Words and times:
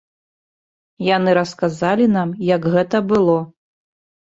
Яны 1.07 1.35
расказалі 1.39 2.05
нам, 2.17 2.29
як 2.55 2.67
гэта 2.79 3.05
было. 3.15 3.39